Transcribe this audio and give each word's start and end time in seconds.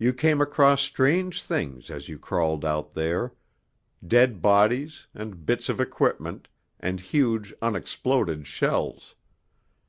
You 0.00 0.12
came 0.12 0.40
across 0.40 0.82
strange 0.82 1.40
things 1.40 1.88
as 1.88 2.08
you 2.08 2.18
crawled 2.18 2.64
out 2.64 2.94
there 2.94 3.34
dead 4.04 4.42
bodies, 4.42 5.06
and 5.14 5.46
bits 5.46 5.68
of 5.68 5.78
equipment, 5.80 6.48
and 6.80 6.98
huge 6.98 7.54
unexploded 7.62 8.48
shells. 8.48 9.14